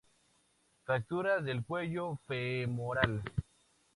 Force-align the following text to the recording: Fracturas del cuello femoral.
Fracturas 0.83 1.45
del 1.45 1.63
cuello 1.63 2.19
femoral. 2.25 3.21